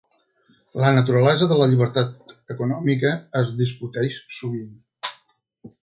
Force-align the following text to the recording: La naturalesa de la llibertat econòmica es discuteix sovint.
La 0.83 0.89
naturalesa 0.95 1.49
de 1.51 1.59
la 1.59 1.67
llibertat 1.73 2.35
econòmica 2.57 3.15
es 3.43 3.55
discuteix 3.63 4.19
sovint. 4.41 4.77